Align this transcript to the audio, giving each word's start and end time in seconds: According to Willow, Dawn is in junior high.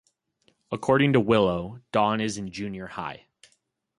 According 0.71 1.13
to 1.13 1.19
Willow, 1.19 1.79
Dawn 1.91 2.21
is 2.21 2.35
in 2.39 2.49
junior 2.51 2.87
high. 2.87 3.27